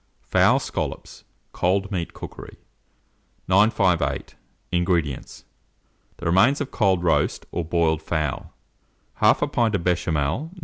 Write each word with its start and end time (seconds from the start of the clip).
FOWL 0.23 0.57
SCOLLOPS 0.57 1.25
(Cold 1.51 1.91
Meat 1.91 2.15
Cookery). 2.15 2.57
958. 3.47 4.35
INGREDIENTS. 4.71 5.45
The 6.17 6.25
remains 6.25 6.59
of 6.59 6.71
cold 6.71 7.03
roast 7.03 7.45
or 7.51 7.63
boiled 7.63 8.01
fowl, 8.01 8.51
1/2 9.21 9.51
pint 9.51 9.75
of 9.75 9.81
Béchamel, 9.83 10.53
No. 10.55 10.59